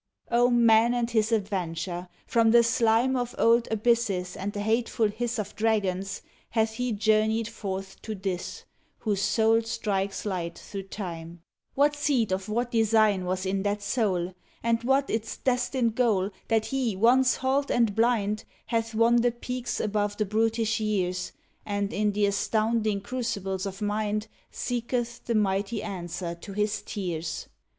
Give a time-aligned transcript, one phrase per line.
[0.31, 2.09] O man and his Adventure!
[2.25, 7.47] From the slime Of old abysses and the hateful hiss Of dragons, hath he journeyed
[7.47, 8.63] forth to this,
[9.01, 11.43] Whose soul strikes light through Time.
[11.75, 14.73] What seed of what Design was in that soul 9 1 ODE ON THE OPENING
[14.73, 19.29] OF And what its destined goal, That he, once halt and blind, Hath won the
[19.31, 21.31] peaks above the brutish years,
[21.63, 27.49] And in the astounding crucibles of mind Seeketh the mighty answer to his tears?